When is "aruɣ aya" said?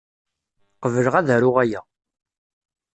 1.35-1.81